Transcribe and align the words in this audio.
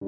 في 0.00 0.06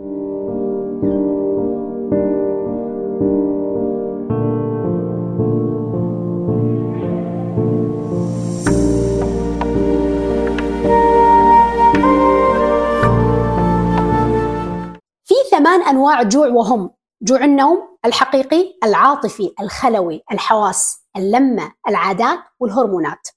ثمان 15.50 15.82
أنواع 15.82 16.22
جوع 16.22 16.46
وهم. 16.46 16.90
جوع 17.22 17.44
النوم 17.44 17.98
الحقيقي 18.04 18.78
العاطفي 18.84 19.54
الخلوي 19.60 20.22
الحواس 20.32 20.98
اللمة 21.16 21.72
العادات 21.88 22.38
والهرمونات. 22.60 23.28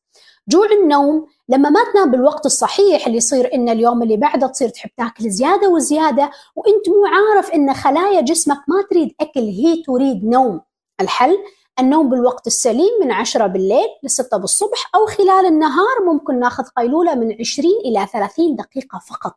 جوع 0.47 0.67
النوم 0.81 1.27
لما 1.49 1.69
ما 1.69 1.79
تنام 1.93 2.11
بالوقت 2.11 2.45
الصحيح 2.45 3.05
اللي 3.05 3.17
يصير 3.17 3.53
ان 3.53 3.69
اليوم 3.69 4.03
اللي 4.03 4.17
بعده 4.17 4.47
تصير 4.47 4.69
تحب 4.69 4.89
تاكل 4.97 5.29
زيادة 5.29 5.69
وزيادة 5.69 6.31
وإنت 6.55 6.89
مو 6.89 7.05
عارف 7.05 7.51
إن 7.51 7.73
خلايا 7.73 8.21
جسمك 8.21 8.57
ما 8.67 8.83
تريد 8.89 9.15
أكل 9.21 9.39
هي 9.39 9.83
تريد 9.83 10.25
نوم. 10.25 10.61
الحل 11.01 11.37
النوم 11.79 12.09
بالوقت 12.09 12.47
السليم 12.47 12.91
من 13.01 13.11
10 13.11 13.47
بالليل 13.47 13.87
ل 14.03 14.09
6 14.09 14.37
بالصبح 14.37 14.91
أو 14.95 15.05
خلال 15.05 15.45
النهار 15.45 16.03
ممكن 16.05 16.39
ناخذ 16.39 16.63
قيلولة 16.63 17.15
من 17.15 17.35
20 17.39 17.69
إلى 17.85 18.07
30 18.13 18.55
دقيقة 18.55 18.99
فقط. 19.09 19.35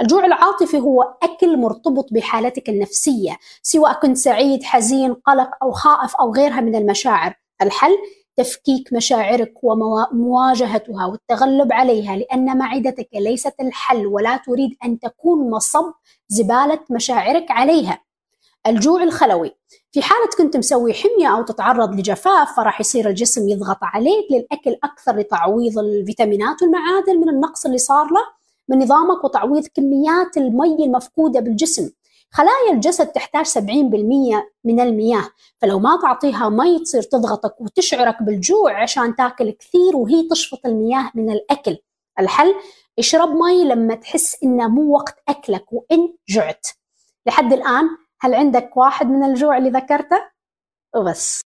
الجوع 0.00 0.24
العاطفي 0.24 0.80
هو 0.80 1.02
أكل 1.22 1.56
مرتبط 1.56 2.06
بحالتك 2.12 2.68
النفسية 2.68 3.36
سواء 3.62 3.92
كنت 3.92 4.16
سعيد 4.16 4.62
حزين 4.62 5.14
قلق 5.14 5.50
أو 5.62 5.72
خائف 5.72 6.16
أو 6.16 6.34
غيرها 6.34 6.60
من 6.60 6.74
المشاعر. 6.74 7.34
الحل 7.62 7.96
تفكيك 8.36 8.92
مشاعرك 8.92 9.54
ومواجهتها 9.62 11.06
والتغلب 11.06 11.72
عليها 11.72 12.16
لأن 12.16 12.58
معدتك 12.58 13.08
ليست 13.14 13.54
الحل 13.60 14.06
ولا 14.06 14.36
تريد 14.36 14.76
أن 14.84 14.98
تكون 14.98 15.50
مصب 15.50 15.92
زبالة 16.28 16.80
مشاعرك 16.90 17.50
عليها. 17.50 18.00
الجوع 18.66 19.02
الخلوي. 19.02 19.54
في 19.92 20.02
حالة 20.02 20.28
كنت 20.38 20.56
مسوي 20.56 20.94
حمية 20.94 21.36
أو 21.36 21.42
تتعرض 21.42 21.94
لجفاف 21.94 22.56
فراح 22.56 22.80
يصير 22.80 23.08
الجسم 23.08 23.48
يضغط 23.48 23.78
عليك 23.82 24.26
للأكل 24.30 24.76
أكثر 24.84 25.16
لتعويض 25.16 25.78
الفيتامينات 25.78 26.62
والمعادن 26.62 27.20
من 27.20 27.28
النقص 27.28 27.66
اللي 27.66 27.78
صار 27.78 28.04
له 28.04 28.20
من 28.68 28.78
نظامك 28.78 29.24
وتعويض 29.24 29.66
كميات 29.74 30.36
المي 30.36 30.84
المفقودة 30.84 31.40
بالجسم. 31.40 31.90
خلايا 32.34 32.72
الجسد 32.72 33.06
تحتاج 33.06 33.46
70% 33.46 33.58
من 34.64 34.80
المياه 34.80 35.30
فلو 35.58 35.78
ما 35.78 35.98
تعطيها 36.02 36.48
مي 36.48 36.78
تصير 36.78 37.02
تضغطك 37.02 37.60
وتشعرك 37.60 38.22
بالجوع 38.22 38.82
عشان 38.82 39.16
تاكل 39.16 39.50
كثير 39.50 39.96
وهي 39.96 40.28
تشفط 40.30 40.66
المياه 40.66 41.10
من 41.14 41.30
الأكل. 41.30 41.78
الحل 42.20 42.54
اشرب 42.98 43.28
مي 43.28 43.64
لما 43.64 43.94
تحس 43.94 44.36
إنه 44.42 44.68
مو 44.68 44.94
وقت 44.94 45.22
أكلك 45.28 45.72
وإن 45.72 46.14
جعت. 46.28 46.66
لحد 47.26 47.52
الآن 47.52 47.84
هل 48.20 48.34
عندك 48.34 48.76
واحد 48.76 49.06
من 49.06 49.24
الجوع 49.24 49.58
اللي 49.58 49.70
ذكرته؟ 49.70 50.22
وبس 50.96 51.40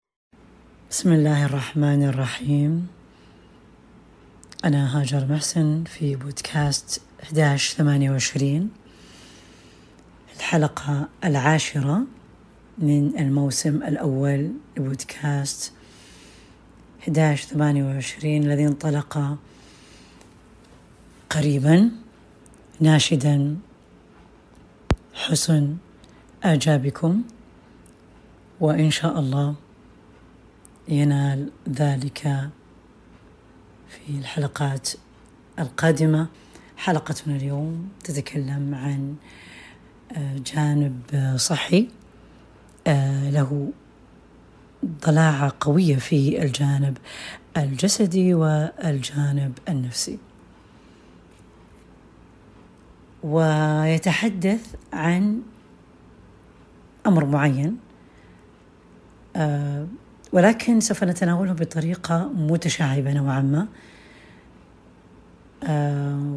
بسم 0.90 1.12
الله 1.12 1.46
الرحمن 1.46 2.08
الرحيم. 2.08 2.88
أنا 4.64 5.00
هاجر 5.00 5.26
محسن 5.30 5.84
في 5.84 6.16
بودكاست 6.16 7.02
1128 7.22 8.85
الحلقة 10.36 11.08
العاشرة 11.24 12.02
من 12.78 13.18
الموسم 13.18 13.82
الأول 13.82 14.52
لبودكاست 14.76 15.72
1128 17.08 18.42
الذي 18.42 18.66
انطلق 18.66 19.38
قريبا 21.30 21.90
ناشدا. 22.80 23.56
حسن 25.14 25.76
أعجابكم 26.44 27.22
وإن 28.60 28.90
شاء 28.90 29.18
الله 29.20 29.54
ينال 30.88 31.50
ذلك 31.68 32.50
في 33.88 34.10
الحلقات 34.10 34.90
القادمة. 35.58 36.26
حلقتنا 36.76 37.36
اليوم 37.36 37.88
تتكلم 38.04 38.74
عن 38.74 39.16
جانب 40.54 41.00
صحي. 41.36 41.88
له 43.30 43.72
ضلاعة 45.06 45.52
قوية 45.60 45.96
في 45.96 46.42
الجانب 46.42 46.98
الجسدي 47.56 48.34
والجانب 48.34 49.58
النفسي. 49.68 50.18
ويتحدث 53.22 54.74
عن 54.92 55.42
أمر 57.06 57.24
معين 57.24 57.76
ولكن 60.32 60.80
سوف 60.80 61.04
نتناوله 61.04 61.52
بطريقة 61.52 62.28
متشعبة 62.28 63.12
نوعا 63.12 63.40
ما 63.42 63.66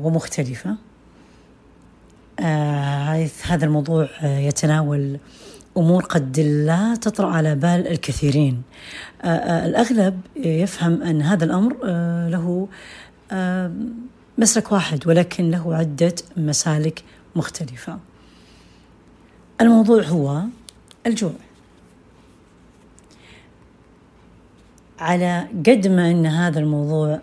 ومختلفة. 0.06 0.70
حيث 0.70 0.89
هذا 2.40 3.66
الموضوع 3.66 4.10
يتناول 4.24 5.18
أمور 5.78 6.04
قد 6.04 6.40
لا 6.40 6.96
تطرأ 6.96 7.28
على 7.28 7.56
بال 7.56 7.88
الكثيرين. 7.88 8.62
الأغلب 9.26 10.22
يفهم 10.36 11.02
أن 11.02 11.22
هذا 11.22 11.46
الأمر 11.46 11.76
له 12.30 12.68
مسلك 14.38 14.72
واحد 14.72 15.08
ولكن 15.08 15.52
له 15.52 15.76
عدة 15.76 16.16
مسالك 16.38 17.04
مختلفة. 17.36 18.00
الموضوع 19.62 20.04
هو 20.04 20.42
الجوع. 21.08 21.34
على 25.00 25.48
قد 25.68 25.88
ما 25.88 26.12
أن 26.12 26.26
هذا 26.26 26.60
الموضوع 26.60 27.20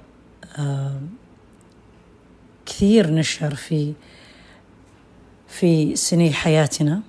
كثير 2.66 3.10
نشر 3.10 3.54
في 3.54 3.92
في 5.48 5.96
سني 5.96 6.32
حياتنا 6.32 7.02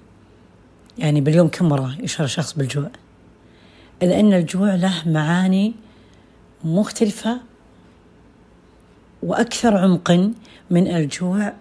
يعني 0.97 1.21
باليوم 1.21 1.47
كم 1.47 1.69
مرة 1.69 1.97
يشعر 1.99 2.27
شخص 2.27 2.53
بالجوع؟ 2.53 2.89
إلا 4.03 4.19
أن 4.19 4.33
الجوع 4.33 4.75
له 4.75 5.09
معاني 5.09 5.73
مختلفة 6.63 7.39
وأكثر 9.23 9.77
عمقا 9.77 10.33
من 10.69 10.87
الجوع 10.87 11.53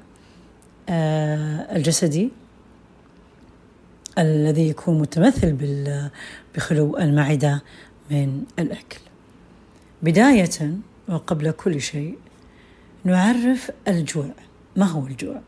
الجسدي 1.76 2.30
الذي 4.18 4.68
يكون 4.68 4.98
متمثل 4.98 5.56
بخلو 6.54 6.98
المعدة 6.98 7.62
من 8.10 8.44
الأكل. 8.58 8.98
بداية 10.02 10.78
وقبل 11.08 11.50
كل 11.50 11.80
شيء 11.80 12.18
نعرف 13.04 13.70
الجوع. 13.88 14.30
ما 14.76 14.86
هو 14.86 15.06
الجوع؟ 15.06 15.40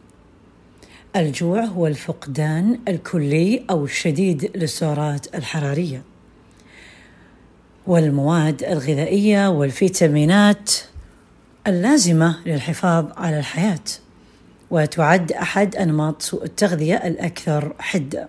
الجوع 1.17 1.65
هو 1.65 1.87
الفقدان 1.87 2.79
الكلي 2.89 3.65
أو 3.71 3.85
الشديد 3.85 4.51
للسعرات 4.57 5.35
الحرارية. 5.35 6.03
والمواد 7.87 8.63
الغذائية 8.63 9.49
والفيتامينات 9.49 10.73
اللازمة 11.67 12.37
للحفاظ 12.47 13.07
على 13.17 13.39
الحياة. 13.39 13.85
وتعد 14.71 15.33
أحد 15.33 15.77
أنماط 15.77 16.23
سوء 16.23 16.45
التغذية 16.45 16.95
الأكثر 16.95 17.75
حدة. 17.79 18.29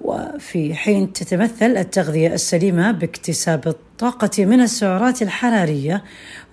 وفي 0.00 0.74
حين 0.74 1.12
تتمثل 1.12 1.76
التغذية 1.76 2.34
السليمة 2.34 2.90
باكتساب 2.90 3.68
الطاقة 3.68 4.44
من 4.44 4.60
السعرات 4.60 5.22
الحرارية 5.22 6.04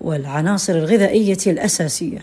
والعناصر 0.01 0.73
الغذائية 0.73 1.37
الأساسية. 1.47 2.21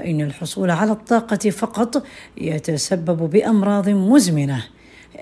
فإن 0.00 0.20
الحصول 0.20 0.70
على 0.70 0.92
الطاقة 0.92 1.50
فقط 1.50 2.06
يتسبب 2.38 3.30
بأمراض 3.30 3.88
مزمنة. 3.88 4.66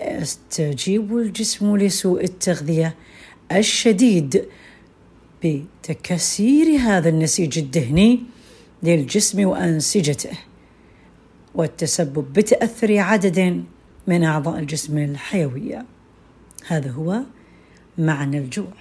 يستجيب 0.01 1.17
الجسم 1.17 1.77
لسوء 1.77 2.25
التغذية 2.25 2.95
الشديد 3.53 4.45
بتكسير 5.45 6.81
هذا 6.81 7.09
النسيج 7.09 7.59
الدهني 7.59 8.21
للجسم 8.83 9.47
وأنسجته 9.47 10.39
والتسبب 11.55 12.33
بتأثر 12.33 12.99
عدد 12.99 13.65
من 14.07 14.25
أعضاء 14.25 14.59
الجسم 14.59 14.99
الحيوية. 14.99 15.85
هذا 16.67 16.91
هو 16.91 17.21
معنى 17.99 18.39
الجوع. 18.39 18.73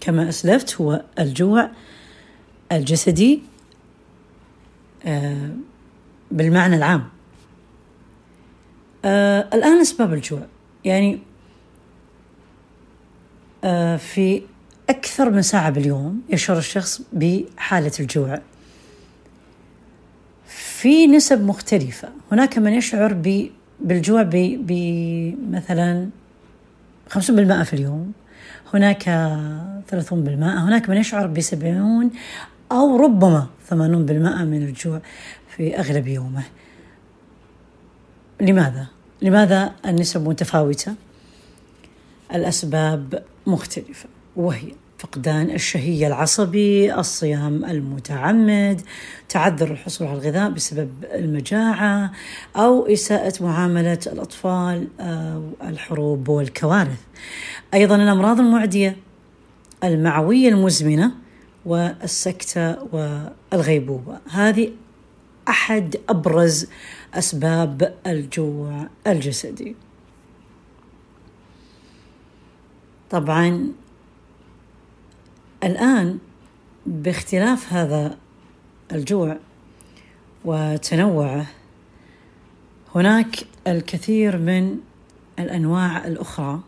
كما 0.00 0.28
أسلفت 0.28 0.80
هو 0.80 1.04
الجوع 1.18 1.70
الجسدي 2.72 3.53
بالمعنى 6.30 6.76
العام. 6.76 7.08
الآن 9.54 9.80
أسباب 9.80 10.14
الجوع. 10.14 10.46
يعني 10.84 11.18
في 13.98 14.42
أكثر 14.90 15.30
من 15.30 15.42
ساعة 15.42 15.70
باليوم 15.70 16.22
يشعر 16.28 16.58
الشخص 16.58 17.02
بحالة 17.12 17.92
الجوع. 18.00 18.40
في 20.46 21.06
نسب 21.06 21.44
مختلفة. 21.44 22.08
هناك 22.32 22.58
من 22.58 22.72
يشعر 22.72 23.12
بالجوع 23.80 24.22
بمثلا 24.32 26.08
50% 27.08 27.62
في 27.62 27.72
اليوم. 27.72 28.12
هناك 28.74 29.02
30% 29.90 30.12
هناك 30.12 30.88
من 30.88 30.96
يشعر 30.96 31.26
ب 31.26 31.40
70 31.40 32.10
أو 32.72 32.96
ربما 32.96 33.46
80% 33.70 33.72
من 33.72 34.62
الجوع 34.62 35.00
في 35.56 35.78
أغلب 35.78 36.06
يومه 36.06 36.44
لماذا؟ 38.40 38.86
لماذا 39.22 39.72
النسب 39.86 40.28
متفاوتة؟ 40.28 40.94
الأسباب 42.34 43.22
مختلفة 43.46 44.08
وهي 44.36 44.72
فقدان 44.98 45.50
الشهية 45.50 46.06
العصبي 46.06 46.94
الصيام 46.94 47.64
المتعمد 47.64 48.80
تعذر 49.28 49.70
الحصول 49.70 50.08
على 50.08 50.18
الغذاء 50.18 50.50
بسبب 50.50 50.90
المجاعة 51.14 52.12
أو 52.56 52.86
إساءة 52.86 53.42
معاملة 53.42 53.98
الأطفال 54.06 54.88
أو 55.00 55.42
الحروب 55.62 56.28
والكوارث 56.28 57.00
أيضا 57.74 57.96
الأمراض 57.96 58.40
المعدية 58.40 58.96
المعوية 59.84 60.48
المزمنة 60.48 61.23
والسكتة 61.66 62.76
والغيبوبة. 62.92 64.18
هذه 64.30 64.72
أحد 65.48 65.96
أبرز 66.08 66.66
أسباب 67.14 67.94
الجوع 68.06 68.88
الجسدي. 69.06 69.76
طبعا 73.10 73.72
الآن 75.64 76.18
باختلاف 76.86 77.72
هذا 77.72 78.18
الجوع 78.92 79.36
وتنوعه 80.44 81.46
هناك 82.94 83.36
الكثير 83.66 84.38
من 84.38 84.78
الأنواع 85.38 86.06
الأخرى 86.06 86.60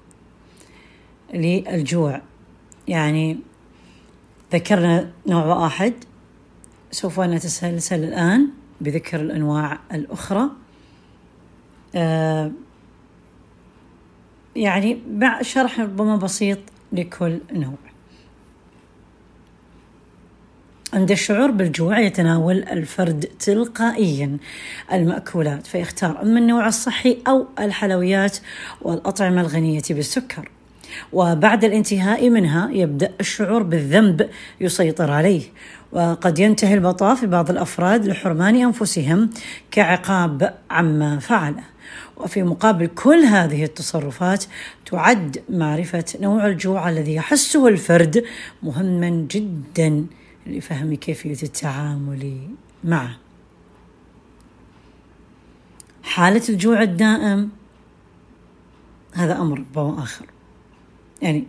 للجوع. 1.34 2.22
يعني 2.88 3.38
ذكرنا 4.52 5.10
نوع 5.26 5.44
واحد 5.44 5.92
سوف 6.90 7.20
نتسلسل 7.20 8.04
الآن 8.04 8.48
بذكر 8.80 9.20
الأنواع 9.20 9.78
الأخرى. 9.92 10.50
آه 11.94 12.50
يعني 14.56 14.98
مع 15.10 15.42
شرح 15.42 15.80
ربما 15.80 16.16
بسيط 16.16 16.58
لكل 16.92 17.38
نوع. 17.52 17.78
عند 20.94 21.10
الشعور 21.10 21.50
بالجوع 21.50 21.98
يتناول 21.98 22.62
الفرد 22.62 23.20
تلقائيا 23.20 24.38
المأكولات 24.92 25.66
فيختار 25.66 26.22
أما 26.22 26.38
النوع 26.38 26.66
الصحي 26.66 27.22
أو 27.28 27.46
الحلويات 27.58 28.38
والأطعمة 28.82 29.40
الغنية 29.40 29.82
بالسكر. 29.90 30.50
وبعد 31.12 31.64
الانتهاء 31.64 32.30
منها 32.30 32.70
يبدأ 32.72 33.12
الشعور 33.20 33.62
بالذنب 33.62 34.30
يسيطر 34.60 35.10
عليه. 35.10 35.42
وقد 35.92 36.38
ينتهي 36.38 36.74
البطاء 36.74 37.14
في 37.14 37.26
بعض 37.26 37.50
الأفراد 37.50 38.06
لحرمان 38.06 38.56
أنفسهم 38.56 39.30
كعقاب 39.70 40.54
عما 40.70 41.18
فعله 41.18 41.62
وفي 42.16 42.42
مقابل 42.42 42.86
كل 42.86 43.18
هذه 43.18 43.64
التصرفات 43.64 44.44
تعد 44.86 45.42
معرفة 45.48 46.04
نوع 46.20 46.46
الجوع 46.46 46.88
الذي 46.88 47.14
يحسه 47.14 47.68
الفرد 47.68 48.24
مهما 48.62 49.10
جدا 49.10 50.06
لفهم 50.46 50.94
كيفية 50.94 51.42
التعامل 51.42 52.38
معه. 52.84 53.16
حالة 56.02 56.42
الجوع 56.48 56.82
الدائم 56.82 57.50
هذا 59.14 59.36
أمر 59.38 59.64
آخر. 59.76 60.26
يعني 61.22 61.44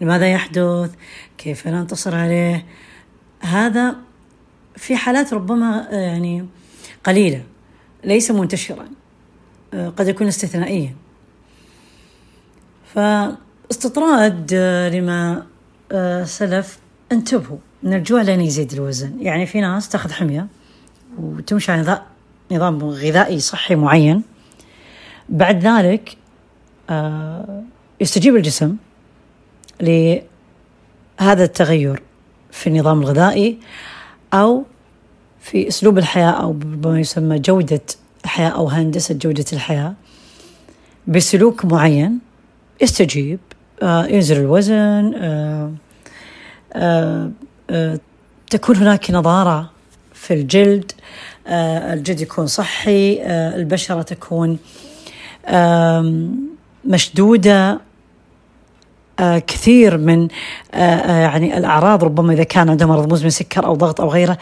لماذا 0.00 0.32
يحدث؟ 0.32 0.90
كيف 1.38 1.68
ننتصر 1.68 2.14
عليه؟ 2.14 2.66
هذا 3.40 3.96
في 4.76 4.96
حالات 4.96 5.34
ربما 5.34 5.88
آه، 5.90 6.00
يعني 6.00 6.46
قليلة 7.04 7.42
ليس 8.04 8.30
منتشرا 8.30 8.88
آه، 9.74 9.88
قد 9.88 10.08
يكون 10.08 10.26
استثنائيا. 10.26 10.94
فاستطراد 12.94 14.50
آه، 14.54 14.88
لما 14.88 15.46
سلف 16.24 16.78
انتبهوا 17.12 17.58
أن 17.84 17.94
الجوع 17.94 18.22
لن 18.22 18.40
يزيد 18.40 18.72
الوزن. 18.72 19.20
يعني 19.20 19.46
في 19.46 19.60
ناس 19.60 19.88
تأخذ 19.88 20.12
حمية 20.12 20.46
وتمشي 21.18 21.72
على 21.72 22.02
نظام 22.52 22.84
غذائي 22.84 23.40
صحي 23.40 23.74
معين. 23.74 24.22
بعد 25.28 25.66
ذلك 25.66 26.16
يستجيب 28.00 28.36
الجسم. 28.36 28.76
لهذا 29.80 31.44
التغير 31.44 32.02
في 32.50 32.66
النظام 32.66 33.00
الغذائي 33.00 33.58
أو 34.34 34.64
في 35.40 35.68
أسلوب 35.68 35.98
الحياة 35.98 36.30
أو 36.30 36.52
بما 36.52 37.00
يسمى 37.00 37.38
جودة 37.38 37.80
الحياة 38.24 38.48
أو 38.48 38.68
هندسة 38.68 39.14
جودة 39.14 39.44
الحياة 39.52 39.94
بسلوك 41.06 41.64
معين 41.64 42.18
يستجيب 42.80 43.38
آه 43.82 44.06
ينزل 44.06 44.36
الوزن 44.36 45.12
آه 45.16 45.72
آه 46.72 47.30
آه 47.70 48.00
تكون 48.50 48.76
هناك 48.76 49.10
نضارة 49.10 49.70
في 50.14 50.34
الجلد 50.34 50.92
آه 51.46 51.94
الجلد 51.94 52.20
يكون 52.20 52.46
صحي 52.46 53.20
آه 53.22 53.56
البشرة 53.56 54.02
تكون 54.02 54.58
آه 55.46 56.28
مشدودة. 56.84 57.87
كثير 59.20 59.98
من 59.98 60.28
آه، 60.74 60.76
آه، 60.76 61.18
يعني 61.18 61.58
الأعراض 61.58 62.04
ربما 62.04 62.32
إذا 62.32 62.42
كان 62.42 62.70
عنده 62.70 62.86
مرض 62.86 63.12
مزمن 63.12 63.30
سكر 63.30 63.66
أو 63.66 63.74
ضغط 63.74 64.00
أو 64.00 64.08
غيره 64.08 64.38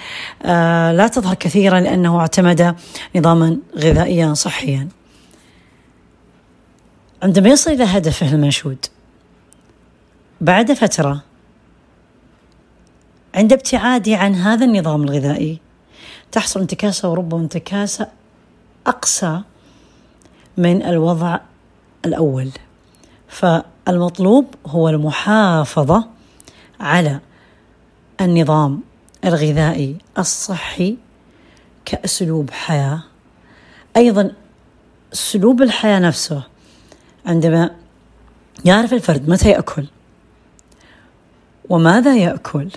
لا 0.93 1.08
تظهر 1.08 1.34
كثيرا 1.34 1.81
لأنه 1.81 2.20
اعتمد 2.20 2.76
نظاما 3.17 3.58
غذائيا 3.78 4.34
صحيا. 4.34 4.88
عندما 7.23 7.49
يصل 7.49 7.70
إلى 7.70 7.84
هدفه 7.84 8.34
المنشود 8.34 8.87
بعد 10.40 10.73
فترة 10.73 11.22
عند 13.34 13.52
ابتعادي 13.52 14.14
عن 14.14 14.34
هذا 14.34 14.64
النظام 14.64 15.02
الغذائي 15.02 15.61
تحصل 16.32 16.61
انتكاسة 16.61 17.11
وربما 17.11 17.40
انتكاسة 17.40 18.06
أقسى 18.87 19.40
من 20.56 20.82
الوضع 20.82 21.38
الأول. 22.06 22.50
فالمطلوب 23.86 24.55
هو 24.66 24.88
المحافظة 24.88 26.08
على 26.81 27.20
النظام 28.20 28.81
الغذائي 29.24 29.96
الصحي 30.19 30.96
كأسلوب 31.84 32.50
حياة. 32.50 33.02
أيضا 33.96 34.32
أسلوب 35.12 35.62
الحياة 35.62 35.98
نفسه 35.98 36.43
عندما 37.26 37.70
يعرف 38.64 38.93
الفرد 38.93 39.31
متى 39.31 39.50
يأكل 39.50 39.86
وماذا 41.69 42.16
يأكل 42.16 42.69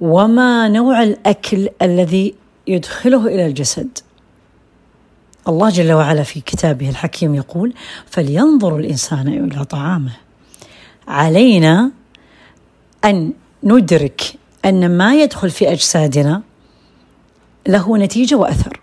وما 0.00 0.68
نوع 0.68 1.02
الأكل 1.02 1.68
الذي 1.82 2.34
يدخله 2.66 3.26
إلى 3.26 3.46
الجسد. 3.46 3.98
الله 5.48 5.70
جل 5.70 5.92
وعلا 5.92 6.22
في 6.22 6.40
كتابه 6.40 6.88
الحكيم 6.88 7.34
يقول 7.34 7.74
فلينظر 8.06 8.76
الإنسان 8.76 9.28
إلى 9.28 9.64
طعامه. 9.64 10.16
علينا 11.08 11.90
أن 13.04 13.32
ندرك 13.64 14.22
أن 14.64 14.98
ما 14.98 15.14
يدخل 15.14 15.50
في 15.50 15.72
أجسادنا 15.72 16.42
له 17.68 17.98
نتيجة 17.98 18.34
وأثر 18.34 18.80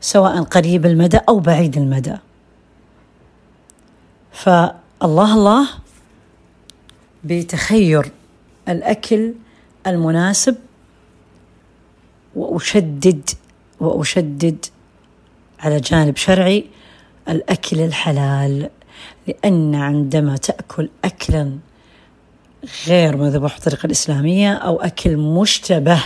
سواء 0.00 0.42
قريب 0.42 0.86
المدى 0.86 1.16
أو 1.28 1.38
بعيد 1.38 1.76
المدى. 1.76 2.16
فالله 4.32 5.34
الله 5.34 5.68
بتخير 7.24 8.12
الأكل 8.68 9.34
المناسب 9.86 10.56
وأشدد 12.36 13.30
وأشدد 13.80 14.66
على 15.60 15.80
جانب 15.80 16.16
شرعي 16.16 16.64
الأكل 17.28 17.80
الحلال 17.80 18.70
لأن 19.26 19.74
عندما 19.74 20.36
تأكل 20.36 20.88
أكلا 21.04 21.58
غير 22.86 23.16
مذبوح 23.16 23.54
بالطريقة 23.54 23.86
الإسلامية 23.86 24.52
أو 24.54 24.80
أكل 24.80 25.16
مشتبه 25.16 26.02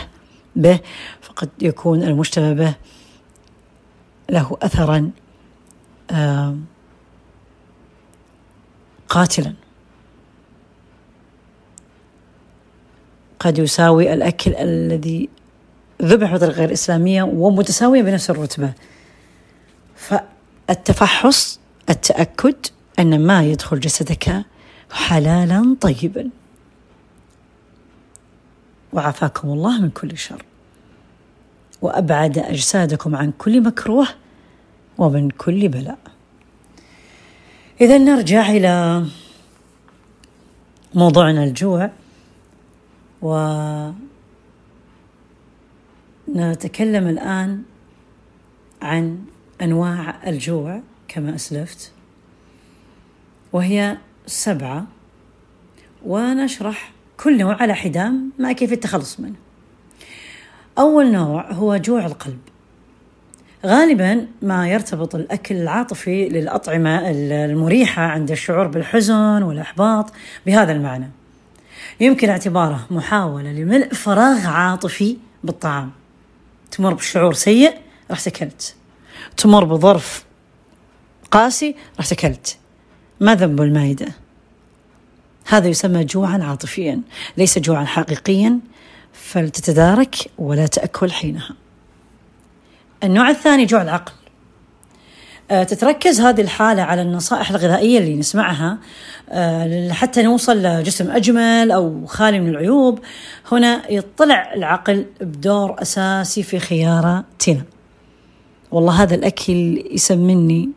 به 0.56 0.80
فقد 1.20 1.48
يكون 1.62 2.02
المشتبه 2.02 2.52
به 2.52 2.74
له 4.30 4.56
أثرا 4.62 5.10
قاتلا. 9.08 9.54
قد 13.40 13.58
يساوي 13.58 14.12
الأكل 14.12 14.54
الذي 14.54 15.28
ذبح 16.02 16.34
بطريقة 16.34 16.56
غير 16.56 16.72
إسلامية 16.72 17.22
ومتساوية 17.22 18.02
بنفس 18.02 18.30
الرتبة. 18.30 18.72
فالتفحص 20.02 21.60
التأكد 21.90 22.56
أن 22.98 23.26
ما 23.26 23.44
يدخل 23.44 23.80
جسدك 23.80 24.44
حلالا 24.90 25.76
طيبا. 25.80 26.30
وعافاكم 28.92 29.48
الله 29.48 29.80
من 29.80 29.90
كل 29.90 30.18
شر. 30.18 30.44
وأبعد 31.82 32.38
أجسادكم 32.38 33.16
عن 33.16 33.32
كل 33.38 33.62
مكروه 33.62 34.08
ومن 34.98 35.30
كل 35.30 35.68
بلاء. 35.68 35.98
إذا 37.80 37.98
نرجع 37.98 38.50
إلى 38.50 39.06
موضوعنا 40.94 41.44
الجوع. 41.44 41.90
ونتكلم 43.22 43.94
الآن 47.08 47.62
عن 48.82 49.24
أنواع 49.62 50.14
الجوع 50.26 50.80
كما 51.08 51.34
أسلفت 51.34 51.92
وهي 53.52 53.96
سبعة 54.26 54.86
ونشرح 56.06 56.92
كل 57.16 57.38
نوع 57.38 57.62
على 57.62 57.74
حدام 57.74 58.30
مع 58.38 58.52
كيف 58.52 58.72
التخلص 58.72 59.20
منه. 59.20 59.34
أول 60.78 61.12
نوع 61.12 61.52
هو 61.52 61.76
جوع 61.76 62.06
القلب. 62.06 62.38
غالبا 63.66 64.26
ما 64.42 64.68
يرتبط 64.68 65.14
الأكل 65.14 65.54
العاطفي 65.54 66.28
للأطعمة 66.28 67.10
المريحة 67.10 68.02
عند 68.02 68.30
الشعور 68.30 68.66
بالحزن 68.66 69.42
والإحباط 69.42 70.12
بهذا 70.46 70.72
المعنى. 70.72 71.10
يمكن 72.00 72.28
اعتباره 72.28 72.86
محاولة 72.90 73.52
لملء 73.52 73.94
فراغ 73.94 74.46
عاطفي 74.46 75.16
بالطعام. 75.44 75.90
تمر 76.70 76.94
بشعور 76.94 77.34
سيء 77.34 77.74
رحت 78.10 78.26
أكلت 78.26 78.74
تمر 79.36 79.64
بظرف 79.64 80.24
قاسي 81.30 81.74
رحت 82.00 82.12
أكلت 82.12 82.56
ما 83.20 83.34
ذنب 83.34 83.60
المائدة؟ 83.62 84.06
هذا 85.46 85.68
يسمى 85.68 86.04
جوعا 86.04 86.42
عاطفيا 86.42 87.00
ليس 87.36 87.58
جوعا 87.58 87.84
حقيقيا 87.84 88.58
فلتتدارك 89.12 90.16
ولا 90.38 90.66
تأكل 90.66 91.12
حينها. 91.12 91.54
النوع 93.04 93.30
الثاني 93.30 93.64
جوع 93.64 93.82
العقل. 93.82 94.12
آه، 95.50 95.62
تتركز 95.62 96.20
هذه 96.20 96.40
الحالة 96.40 96.82
على 96.82 97.02
النصائح 97.02 97.50
الغذائية 97.50 97.98
اللي 97.98 98.16
نسمعها. 98.16 98.78
آه، 99.30 99.92
حتى 99.92 100.22
نوصل 100.22 100.62
لجسم 100.62 101.10
أجمل 101.10 101.70
أو 101.70 102.06
خالي 102.06 102.40
من 102.40 102.48
العيوب. 102.48 102.98
هنا 103.52 103.92
يطلع 103.92 104.54
العقل 104.54 105.06
بدور 105.20 105.82
أساسي 105.82 106.42
في 106.42 106.58
خياراتنا. 106.58 107.62
والله 108.72 109.02
هذا 109.02 109.14
الأكل 109.14 109.84
يسمني. 109.90 110.68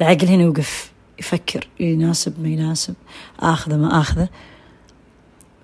العقل 0.00 0.26
هنا 0.26 0.42
يوقف 0.42 0.92
يفكر 1.18 1.68
يناسب 1.80 2.42
ما 2.42 2.48
يناسب 2.48 2.94
آخذه 3.40 3.76
ما 3.76 4.00
آخذه. 4.00 4.28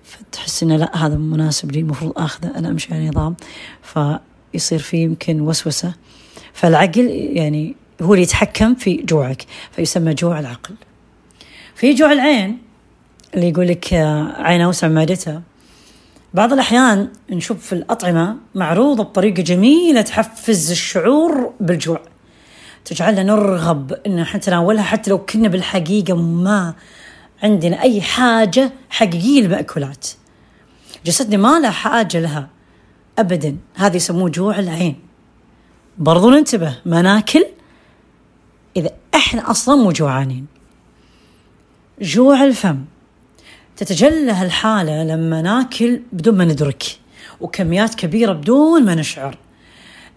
فتحس 0.03 0.63
إنه 0.63 0.75
لا 0.75 1.05
هذا 1.05 1.15
مناسب 1.15 1.71
لي 1.71 1.79
المفروض 1.79 2.13
آخذه 2.17 2.57
أنا 2.57 2.69
أمشي 2.69 2.93
على 2.93 3.09
نظام. 3.09 3.35
فيصير 3.83 4.79
في 4.79 4.97
يمكن 4.97 5.41
وسوسة. 5.41 5.93
فالعقل 6.53 7.09
يعني 7.09 7.75
هو 8.01 8.13
اللي 8.13 8.23
يتحكم 8.23 8.75
في 8.75 8.93
جوعك 8.93 9.45
فيسمى 9.71 10.13
جوع 10.13 10.39
العقل. 10.39 10.75
في 11.75 11.93
جوع 11.93 12.11
العين 12.11 12.57
اللي 13.33 13.49
يقول 13.49 13.67
لك 13.67 13.93
عين 14.37 14.61
اوسع 14.61 14.87
معدتها 14.87 15.41
بعض 16.33 16.53
الأحيان 16.53 17.09
نشوف 17.29 17.67
في 17.67 17.73
الأطعمة 17.73 18.37
معروضة 18.55 19.03
بطريقة 19.03 19.43
جميلة 19.43 20.01
تحفز 20.01 20.71
الشعور 20.71 21.53
بالجوع. 21.59 22.01
تجعلنا 22.85 23.23
نرغب 23.23 23.93
إحنا 23.93 24.37
نتناولها 24.37 24.83
حتى 24.83 25.09
لو 25.09 25.25
كنا 25.25 25.47
بالحقيقة 25.47 26.15
ما 26.15 26.73
عندنا 27.43 27.81
أي 27.81 28.01
حاجة 28.01 28.71
حقيقية 28.89 29.41
للمأكولات. 29.41 30.07
جسدنا 31.05 31.37
ما 31.37 31.59
له 31.59 31.69
حاجة 31.69 32.19
لها 32.19 32.49
أبدا. 33.19 33.57
هذا 33.75 33.95
يسموه 33.95 34.29
جوع 34.29 34.59
العين. 34.59 34.99
برضو 35.97 36.29
ننتبه 36.29 36.77
ما 36.85 37.01
ناكل 37.01 37.45
إذا 38.77 38.89
إحنا 39.15 39.51
أصلا 39.51 39.75
مو 39.75 39.91
جوعانين. 39.91 40.45
جوع 42.01 42.43
الفم. 42.43 42.85
تتجلى 43.81 44.31
هالحالة 44.31 45.03
لما 45.03 45.41
ناكل 45.41 46.01
بدون 46.11 46.37
ما 46.37 46.45
ندرك 46.45 46.83
وكميات 47.39 47.95
كبيرة 47.95 48.33
بدون 48.33 48.85
ما 48.85 48.95
نشعر. 48.95 49.37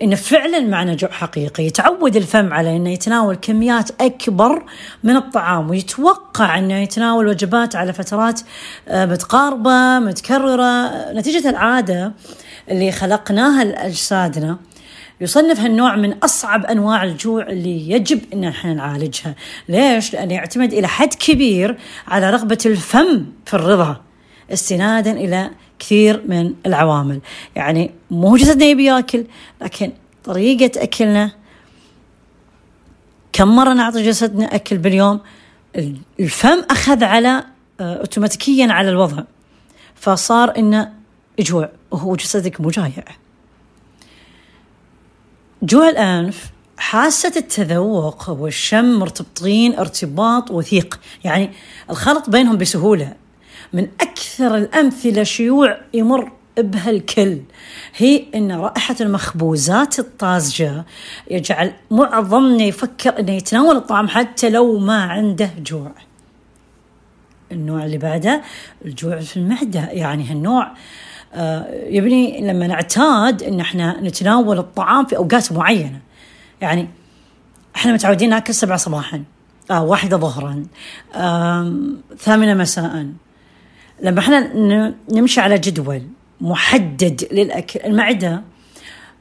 انه 0.03 0.17
فعلا 0.17 0.61
معنا 0.61 0.95
جوع 0.95 1.11
حقيقي 1.11 1.65
يتعود 1.65 2.17
الفم 2.17 2.53
على 2.53 2.77
إنه 2.77 2.91
يتناول 2.91 3.35
كميات 3.35 3.91
أكبر 4.01 4.63
من 5.05 5.17
الطعام 5.17 5.71
ويتوقع 5.71 6.59
إنه 6.59 6.75
يتناول 6.75 7.27
وجبات 7.29 7.77
على 7.77 7.93
فترات 7.93 8.41
آه، 8.89 9.07
متقاربة 9.07 9.99
متكررة. 9.99 10.91
نتيجة 11.13 11.51
العادة 11.51 12.13
اللي 12.71 12.93
خلقناها 12.93 13.65
لأجسادنا 13.65 14.59
يصنف 15.21 15.61
هالنوع 15.61 15.97
من 15.97 16.13
أصعب 16.13 16.67
أنواع 16.67 17.05
الجوع 17.05 17.47
اللي 17.47 17.91
يجب 17.91 18.21
إن 18.33 18.45
إحنا 18.45 18.75
نعالجها، 18.75 19.35
ليش؟ 19.69 20.13
لأنه 20.13 20.35
يعتمد 20.35 20.73
إلى 20.73 20.89
حد 20.89 21.15
كبير 21.15 21.79
على 22.09 22.31
رغبة 22.31 22.59
الفم 22.67 23.27
في 23.47 23.55
الرضا 23.55 24.01
استنادا 24.53 25.11
إلى 25.11 25.51
كثير 25.79 26.23
من 26.27 26.55
العوامل. 26.67 27.21
يعني 27.57 27.91
مو 28.11 28.37
جسدنا 28.37 28.65
يبي 28.65 28.85
ياكل 28.85 29.25
لكن 29.63 29.93
طريقة 30.25 30.83
أكلنا 30.83 31.31
كم 33.33 33.57
مرة 33.57 33.73
نعطي 33.73 34.03
جسدنا 34.03 34.55
أكل 34.55 34.79
باليوم 34.79 35.21
الفم 36.21 36.63
أخذ 36.71 37.05
على 37.05 37.45
آه، 37.81 37.95
أوتوماتيكيا 37.95 38.73
على 38.73 38.89
الوضع 38.89 39.23
فصار 39.95 40.59
إنه 40.59 40.93
جوع 41.41 41.69
وهو 41.91 42.17
جسدك 42.17 42.61
مجايع 42.61 43.05
جوع 45.65 45.89
الأنف 45.89 46.51
حاسة 46.77 47.33
التذوق 47.37 48.31
والشم 48.31 48.99
مرتبطين 48.99 49.79
ارتباط 49.79 50.51
وثيق. 50.51 51.01
يعني 51.25 51.51
الخلط 51.91 52.31
بينهم 52.31 52.57
بسهولة. 52.57 53.13
من 53.73 53.89
أكثر 54.01 54.57
الأمثلة 54.57 55.23
شيوع 55.23 55.79
يمر 55.95 56.33
بهالكل 56.59 57.39
هي 57.97 58.25
أن 58.35 58.53
رائحة 58.53 58.97
المخبوزات 59.01 59.99
الطازجة 59.99 60.85
يجعل 61.31 61.73
معظمنا 61.91 62.65
يفكر 62.65 63.19
أنه 63.19 63.33
يتناول 63.33 63.77
الطعام 63.77 64.09
حتى 64.09 64.51
لو 64.51 64.79
ما 64.79 65.03
عنده 65.03 65.51
جوع. 65.59 65.93
النوع 67.53 67.85
اللي 67.85 67.99
بعده 67.99 68.43
الجوع 68.85 69.21
في 69.21 69.37
المعدة. 69.37 69.89
يعني 69.91 70.31
هالنوع 70.31 70.75
آه، 71.35 71.85
يبني 71.89 72.41
لما 72.41 72.67
نعتاد 72.67 73.43
إن 73.43 73.61
إحنا 73.61 74.01
نتناول 74.01 74.59
الطعام 74.59 75.07
في 75.07 75.17
أوقات 75.17 75.53
معينة. 75.53 76.01
يعني 76.61 76.89
إحنا 77.77 77.93
متعودين 77.93 78.31
نأكل 78.31 78.55
سبعة 78.55 78.77
صباحا 78.79 79.23
آه 79.71 79.85
واحدة 79.85 80.17
ظهرا 80.17 80.67
آه 81.15 81.75
ثامنة 82.19 82.55
مساء. 82.55 83.07
لما 84.03 84.19
إحنا 84.19 84.51
نمشي 85.13 85.41
على 85.41 85.59
جدول 85.59 86.03
محدد 86.41 87.29
للأكل 87.33 87.81
المعدة 87.85 88.43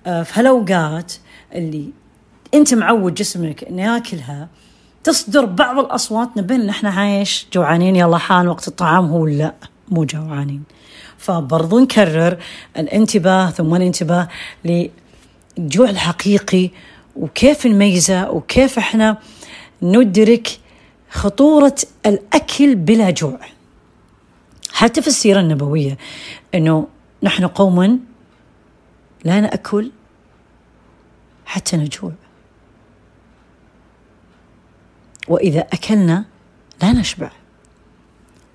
آه، 0.07 0.23
في 0.23 0.39
هالاوقات 0.39 1.13
اللي 1.55 1.89
أنت 2.53 2.73
معود 2.73 3.13
جسمك 3.13 3.63
إنه 3.63 3.81
ياكلها 3.93 4.47
تصدر 5.03 5.45
بعض 5.45 5.79
الأصوات 5.79 6.29
نبين 6.37 6.61
إن 6.61 6.69
إحنا 6.69 6.89
عايش 6.89 7.47
جوعانين 7.53 7.95
يلا 7.95 8.17
حان 8.17 8.47
وقت 8.47 8.67
الطعام 8.67 9.05
هو 9.05 9.27
لا 9.27 9.53
مو 9.89 10.03
جوعانين. 10.03 10.63
فبرضو 11.23 11.79
نكرر 11.79 12.37
الانتباه 12.77 13.49
ثم 13.49 13.75
الانتباه 13.75 14.27
للجوع 14.65 15.89
الحقيقي 15.89 16.69
وكيف 17.15 17.67
نميزه 17.67 18.31
وكيف 18.31 18.77
إحنا 18.77 19.17
ندرك 19.81 20.59
خطورة 21.09 21.75
الأكل 22.05 22.75
بلا 22.75 23.09
جوع. 23.09 23.39
حتى 24.71 25.01
في 25.01 25.07
السيرة 25.07 25.39
النبوية 25.39 25.97
أنه 26.55 26.87
نحن 27.23 27.47
قوم 27.47 27.99
لا 29.25 29.41
نأكل 29.41 29.91
حتى 31.45 31.77
نجوع. 31.77 32.11
وإذا 35.27 35.59
أكلنا 35.59 36.25
لا 36.81 36.91
نشبع. 36.91 37.31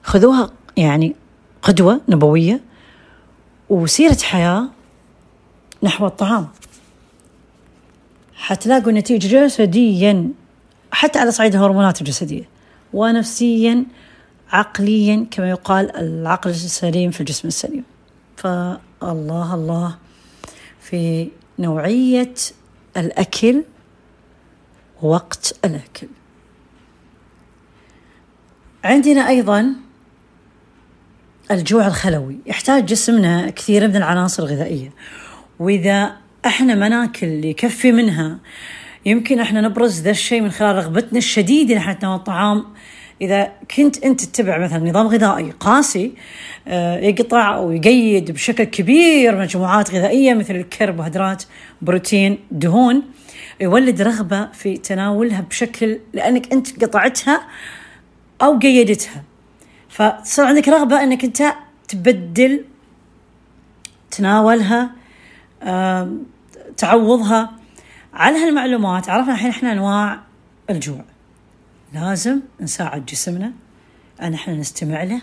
خذوها 0.03 0.51
يعني 0.77 1.15
قدوة 1.63 2.01
نبوية 2.09 2.61
وسيرة 3.69 4.19
حياة 4.23 4.69
نحو 5.83 6.07
الطعام. 6.07 6.49
حتلاقوا 8.35 8.93
نتيجة 8.93 9.45
جسديا 9.45 10.31
حتى 10.93 11.19
على 11.19 11.31
صعيد 11.31 11.55
الهرمونات 11.55 12.01
الجسدية 12.01 12.49
ونفسيا 12.93 13.85
عقليا 14.51 15.27
كما 15.31 15.51
يقال 15.51 15.97
العقل 15.97 16.51
السليم 16.51 17.11
في 17.11 17.21
الجسم 17.21 17.49
السليم. 17.49 17.85
فالله 18.37 19.55
الله 19.55 19.99
في 20.81 21.29
نوعية 21.59 22.35
الأكل 22.97 23.65
ووقت 25.03 25.57
الأكل. 25.65 26.09
عندنا 28.85 29.29
أيضا 29.29 29.75
الجوع 31.51 31.87
الخلوي. 31.87 32.39
يحتاج 32.47 32.87
جسمنا 32.87 33.51
كثير 33.51 33.89
من 33.89 33.97
العناصر 33.97 34.43
الغذائية. 34.43 34.91
وإذا 35.59 36.13
إحنا 36.47 36.75
ما 36.75 36.89
ناكل 36.89 37.27
اللي 37.27 37.51
يكفي 37.51 37.93
منها 37.93 38.39
يمكن 39.07 39.41
إحنا 39.41 39.61
نبرز 39.61 40.01
ذا 40.01 40.11
الشيء 40.11 40.41
من 40.41 40.51
خلال 40.51 40.77
رغبتنا 40.77 41.19
الشديدة 41.19 41.75
نحن 41.75 41.91
نتناول 41.91 42.17
الطعام. 42.17 42.65
إذا 43.21 43.53
كنت 43.77 44.05
أنت 44.05 44.25
تتبع 44.25 44.59
مثلا 44.59 44.91
نظام 44.91 45.07
غذائي 45.07 45.53
قاسي 45.61 46.13
آه، 46.69 46.99
يقطع 46.99 47.57
أو 47.57 47.73
يقيد 47.73 48.31
بشكل 48.31 48.65
كبير 48.65 49.39
مجموعات 49.39 49.91
غذائية 49.91 50.35
مثل 50.35 50.57
الكربوهيدرات 50.57 51.43
بروتين 51.83 52.39
دهون 52.51 53.03
يولد 53.61 54.03
رغبة 54.03 54.47
في 54.53 54.77
تناولها 54.77 55.41
بشكل 55.41 55.99
لأنك 56.13 56.53
أنت 56.53 56.85
قطعتها 56.85 57.41
أو 58.43 58.59
قيدتها. 58.59 59.23
فتصير 59.89 60.45
عندك 60.45 60.69
رغبة 60.69 61.03
أنك 61.03 61.25
أنت 61.25 61.55
تبدل 61.89 62.65
تناولها 64.11 64.91
تعوضها 66.77 67.53
على 68.15 68.39
هالمعلومات 68.39 69.09
عرفنا 69.09 69.33
الحين 69.33 69.51
إحنا 69.51 69.73
أنواع 69.73 70.21
الجوع 70.71 71.05
لازم 71.95 72.41
نساعد 72.61 73.07
جسمنا 73.07 73.53
أن 74.23 74.35
إحنا 74.35 74.55
نستمع 74.55 75.03
له 75.03 75.23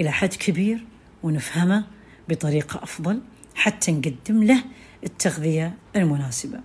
إلى 0.00 0.10
حد 0.10 0.34
كبير 0.34 0.84
ونفهمه 1.22 1.84
بطريقة 2.28 2.82
أفضل 2.82 3.20
حتى 3.54 3.92
نقدم 3.92 4.42
له 4.44 4.64
التغذية 5.04 5.74
المناسبة. 5.96 6.60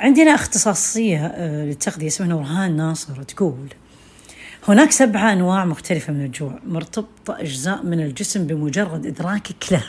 عندنا 0.00 0.34
اختصاصية 0.34 1.26
آه، 1.26 1.64
للتغذية 1.64 2.06
اسمها 2.06 2.28
نورهان 2.28 2.76
ناصر 2.76 3.22
تقول 3.22 3.68
هناك 4.68 4.90
سبعة 4.90 5.32
أنواع 5.32 5.64
مختلفة 5.64 6.12
من 6.12 6.24
الجوع. 6.24 6.58
مرتبطة 6.66 7.40
أجزاء 7.40 7.82
من 7.82 8.00
الجسم 8.00 8.46
بمجرد 8.46 9.06
إدراكك 9.06 9.72
له 9.72 9.84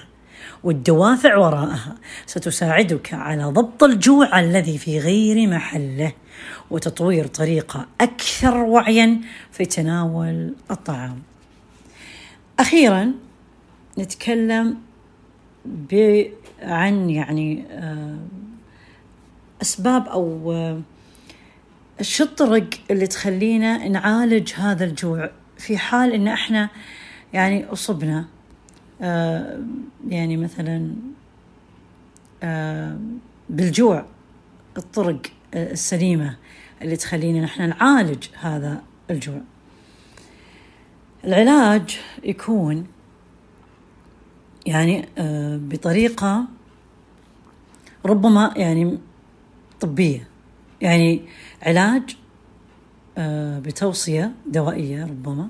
والدوافع 0.63 1.37
وراءها. 1.37 1.95
ستساعدك 2.25 3.13
على 3.13 3.43
ضبط 3.43 3.83
الجوع 3.83 4.39
الذي 4.39 4.77
في 4.77 4.99
غير 4.99 5.47
محله 5.47 6.13
وتطوير 6.71 7.27
طريقة 7.27 7.87
أكثر 8.01 8.57
وعيا 8.57 9.21
في 9.51 9.65
تناول 9.65 10.55
الطعام. 10.71 11.21
أخيرا 12.59 13.11
نتكلم 13.99 14.77
عن 16.61 17.09
يعني 17.09 17.65
آه، 17.71 18.17
أسباب 19.61 20.07
أو 20.07 20.51
آه، 20.51 20.81
شو 22.01 22.24
الطرق 22.24 22.69
اللي 22.91 23.07
تخلينا 23.07 23.88
نعالج 23.88 24.53
هذا 24.53 24.86
الجوع؟ 24.86 25.29
في 25.57 25.77
حال 25.77 26.13
إن 26.13 26.27
إحنا 26.27 26.69
يعني 27.33 27.65
أصبنا 27.65 28.25
آه 29.01 29.60
يعني 30.07 30.38
مثلا 30.38 30.95
آه 32.43 32.98
بالجوع 33.50 34.05
الطرق 34.77 35.21
السليمة 35.53 36.36
اللي 36.81 36.95
تخلينا 36.95 37.41
نحن 37.41 37.69
نعالج 37.69 38.24
هذا 38.39 38.81
الجوع. 39.10 39.41
العلاج 41.24 42.00
يكون 42.24 42.88
يعني 44.65 45.07
آه 45.17 45.57
بطريقة 45.57 46.45
ربما 48.05 48.53
يعني 48.55 48.98
طبية. 49.79 50.30
يعني 50.81 51.21
علاج 51.63 52.01
آه، 53.17 53.59
بتوصية 53.59 54.31
دوائية 54.48 55.03
ربما. 55.03 55.48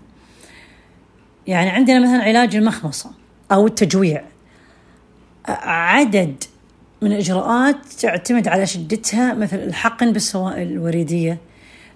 يعني 1.48 1.70
عندنا 1.70 2.00
مثلا 2.00 2.24
علاج 2.24 2.56
المخمصة 2.56 3.12
أو 3.52 3.68
التجويع. 3.68 4.24
عدد 5.48 6.44
من 7.02 7.12
الإجراءات 7.12 7.86
تعتمد 7.86 8.48
على 8.48 8.66
شدتها 8.66 9.34
مثل 9.34 9.58
الحقن 9.58 10.14
بالسوائل 10.14 10.72
الوريدية. 10.72 11.38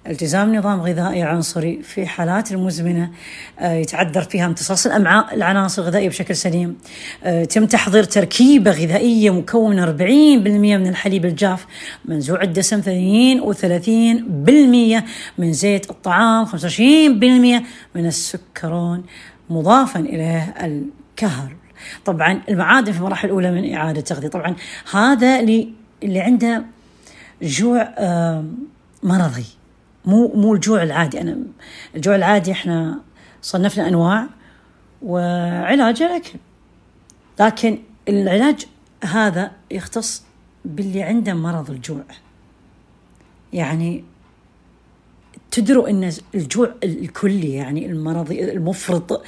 التزام 0.07 0.55
نظام 0.55 0.81
غذائي 0.81 1.23
عنصري 1.23 1.81
في 1.81 2.05
حالات 2.05 2.51
المزمنة 2.51 3.11
آه، 3.59 3.73
يتعذر 3.73 4.21
فيها 4.21 4.45
امتصاص 4.45 4.85
الأمعاء 4.85 5.35
العناصر 5.35 5.81
الغذائية 5.81 6.09
بشكل 6.09 6.35
سليم. 6.35 6.77
آه، 7.23 7.43
تم 7.43 7.65
تحضير 7.65 8.03
تركيبة 8.03 8.71
غذائية 8.71 9.33
مكونة 9.33 9.83
40% 9.83 10.77
من 10.77 10.87
الحليب 10.87 11.25
الجاف 11.25 11.65
منزوع 12.05 12.41
الدسم 12.41 12.81
32% 12.81 15.05
من 15.37 15.53
زيت 15.53 15.89
الطعام 15.89 16.45
25% 16.45 17.63
من 17.95 18.05
السكرون 18.05 19.03
مضافا 19.49 19.99
إليه 19.99 20.55
الكهر 20.63 21.55
طبعا 22.05 22.41
المعادن 22.49 22.91
في 22.91 22.97
المراحل 22.97 23.27
الأولى 23.27 23.51
من 23.51 23.73
إعادة 23.73 24.01
تغذية 24.01 24.27
طبعا 24.27 24.55
هذا 24.91 25.39
اللي 25.39 26.19
عنده 26.19 26.65
جوع 27.41 27.93
مرضي. 29.03 29.45
مو 30.05 30.31
مو 30.35 30.53
الجوع 30.53 30.83
العادي. 30.83 31.21
أنا 31.21 31.37
الجوع 31.95 32.15
العادي 32.15 32.51
إحنا 32.51 32.99
صنفنا 33.41 33.87
أنواع 33.87 34.27
وعلاج 35.01 36.01
الاكل 36.01 36.39
لكن 37.39 37.79
العلاج 38.09 38.65
هذا 39.03 39.51
يختص 39.71 40.23
باللي 40.65 41.03
عنده 41.03 41.33
مرض 41.33 41.69
الجوع. 41.69 42.03
يعني 43.53 44.03
تدروا 45.51 45.89
إن 45.89 46.11
الجوع 46.35 46.73
الكلي 46.83 47.53
يعني 47.53 47.85
المرضي 47.85 48.51
المفرط 48.51 49.23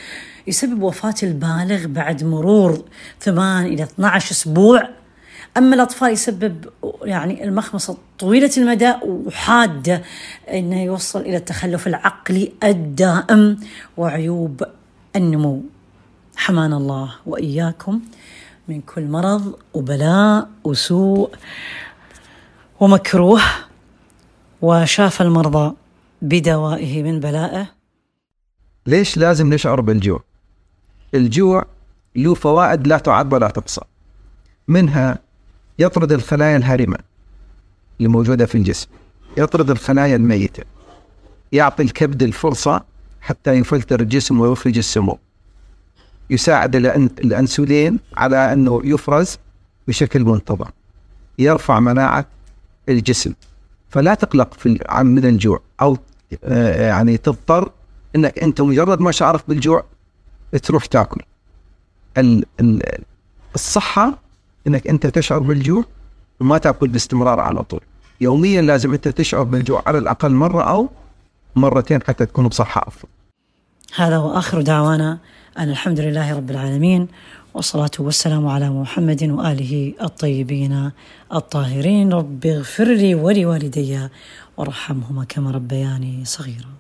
يسبب 0.48 0.82
وفاة 0.82 1.16
البالغ 1.24 1.88
بعد 1.88 2.24
مرور 2.24 2.86
8 3.20 3.68
إلى 3.68 3.84
12 3.84 4.32
أسبوع. 4.32 4.90
أما 5.58 5.76
الأطفال 5.76 6.12
يسبب 6.12 6.66
يعني 7.04 7.44
المخمصة 7.44 7.98
طويلة 8.20 8.52
المدى 8.58 8.94
وحادة 9.04 10.02
أنه 10.50 10.84
يوصل 10.84 11.22
إلى 11.22 11.38
التخلف 11.38 11.88
العقلي 11.88 12.54
الدائم 12.64 13.60
وعيوب 13.98 14.64
النمو. 15.16 15.62
حمانا 16.36 16.78
الله 16.78 17.16
وإياكم 17.26 18.02
من 18.68 18.82
كل 18.82 19.08
مرض 19.08 19.60
وبلاء 19.74 20.50
وسوء 20.64 21.36
ومكروه 22.80 23.42
وشاف 24.62 25.22
المرضى 25.22 25.76
بدوائه 26.22 27.04
من 27.04 27.20
بلائه. 27.20 27.68
ليش 28.86 29.18
لازم 29.18 29.54
نشعر 29.54 29.82
بالجوع؟ 29.82 30.24
الجوع 31.14 31.66
له 32.16 32.34
فوائد 32.34 32.88
لا 32.88 32.98
تعد 32.98 33.34
ولا 33.34 33.48
تحصى. 33.50 33.82
منها 34.68 35.27
يطرد 35.80 36.12
الخلايا 36.12 36.58
الهارمة 36.58 36.98
اللي 37.98 38.10
موجودة 38.10 38.46
في 38.46 38.56
الجسم. 38.56 38.88
يطرد 39.38 39.70
الخلايا 39.70 40.16
الميتة. 40.16 40.64
يعطي 41.52 41.84
الكبد 41.84 42.24
الفرصة 42.24 42.84
حتى 43.22 43.54
يفلتر 43.54 44.00
الجسم 44.00 44.40
ويخرج 44.40 44.78
السموم. 44.78 45.18
يساعد 46.30 46.76
الأنسولين 46.76 48.00
على 48.18 48.54
أنه 48.54 48.82
يفرز 48.84 49.38
بشكل 49.88 50.24
منتظم. 50.24 50.70
يرفع 51.40 51.80
مناعة 51.80 52.26
الجسم. 52.90 53.34
فلا 53.90 54.14
تقلق 54.14 54.54
في 54.54 54.80
من 55.04 55.26
الجوع. 55.26 55.62
أو 55.82 55.98
آه، 56.44 56.88
يعني 56.88 57.18
تضطر 57.18 57.72
إنك 58.16 58.40
أنت 58.40 58.62
مجرد 58.62 59.02
ما 59.02 59.12
شعرت 59.12 59.44
بالجوع 59.48 59.86
تروح 60.64 60.86
تاكل. 60.86 61.22
الصحة 63.56 64.27
إنك 64.68 64.88
أنت 64.88 65.08
تشعر 65.08 65.40
بالجوع 65.40 65.84
وما 66.40 66.58
تأكل 66.58 66.88
باستمرار 66.88 67.40
على 67.40 67.64
طول. 67.64 67.82
يوميا 68.22 68.62
لازم 68.62 68.94
أنت 68.94 69.08
تشعر 69.08 69.44
بالجوع 69.44 69.84
على 69.86 69.98
الأقل 69.98 70.32
مرة 70.32 70.64
أو 70.64 70.90
مرتين 71.56 72.02
حتى 72.04 72.26
تكون 72.26 72.48
بصحة 72.48 72.88
أفضل. 72.88 73.10
هذا 73.96 74.18
واخر 74.18 74.62
دعوانا. 74.62 75.18
أن 75.58 75.70
الحمد 75.70 76.00
لله 76.00 76.38
رب 76.38 76.52
العالمين 76.52 77.08
والصلاة 77.54 77.92
والسلام 78.00 78.48
على 78.48 78.70
محمد 78.70 79.24
وآله 79.24 79.94
الطيبين 80.02 80.92
الطاهرين. 81.34 82.14
رب 82.14 82.46
اغفر 82.46 82.84
لي 82.84 83.16
ولوالدي 83.16 84.08
وارحمهما 84.58 85.24
كما 85.24 85.52
ربياني 85.52 86.26
صغيرا. 86.26 86.72